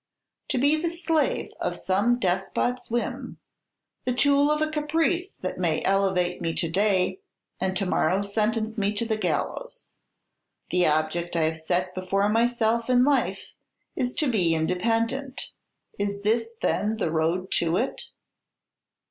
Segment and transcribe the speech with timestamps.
[0.47, 3.37] "To be the slave of some despot's whim,
[4.03, 7.19] the tool of a caprice that may elevate me to day,
[7.59, 9.93] and to morrow sentence me to the gallows.
[10.71, 13.49] The object I have set before myself in life
[13.95, 15.51] is to be independent.
[15.99, 18.05] Is this, then, the road to it?"